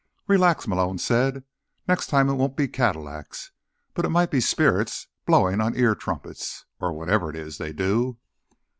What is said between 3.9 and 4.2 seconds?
But it